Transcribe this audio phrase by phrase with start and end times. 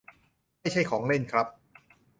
[0.59, 1.47] ไม่ใช่ของเล่นครับ